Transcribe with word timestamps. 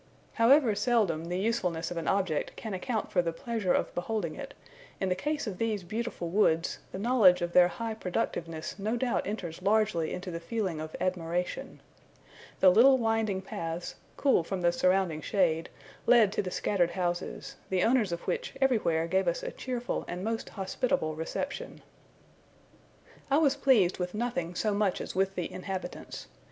However 0.33 0.73
seldom 0.73 1.25
the 1.25 1.37
usefulness 1.37 1.91
of 1.91 1.97
an 1.97 2.07
object 2.07 2.55
can 2.55 2.73
account 2.73 3.11
for 3.11 3.21
the 3.21 3.31
pleasure 3.31 3.71
of 3.71 3.93
beholding 3.93 4.33
it, 4.33 4.55
in 4.99 5.09
the 5.09 5.15
case 5.15 5.45
of 5.45 5.59
these 5.59 5.83
beautiful 5.83 6.29
woods, 6.29 6.79
the 6.91 6.97
knowledge 6.97 7.43
of 7.43 7.53
their 7.53 7.67
high 7.67 7.93
productiveness 7.93 8.79
no 8.79 8.97
doubt 8.97 9.27
enters 9.27 9.61
largely 9.61 10.11
into 10.11 10.31
the 10.31 10.39
feeling 10.39 10.81
of 10.81 10.95
admiration. 10.99 11.81
The 12.61 12.71
little 12.71 12.97
winding 12.97 13.43
paths, 13.43 13.93
cool 14.17 14.43
from 14.43 14.61
the 14.61 14.71
surrounding 14.71 15.21
shade, 15.21 15.69
led 16.07 16.33
to 16.33 16.41
the 16.41 16.49
scattered 16.49 16.89
houses; 16.89 17.55
the 17.69 17.83
owners 17.83 18.11
of 18.11 18.21
which 18.21 18.55
everywhere 18.59 19.05
gave 19.05 19.27
us 19.27 19.43
a 19.43 19.51
cheerful 19.51 20.03
and 20.07 20.23
most 20.23 20.49
hospitable 20.49 21.13
reception. 21.13 21.83
I 23.29 23.37
was 23.37 23.55
pleased 23.55 23.99
with 23.99 24.15
nothing 24.15 24.55
so 24.55 24.73
much 24.73 24.99
as 24.99 25.13
with 25.13 25.35
the 25.35 25.51
inhabitants. 25.53 26.25